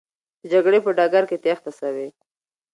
[0.41, 2.07] د جګړې په ډګر کې تېښته سوې.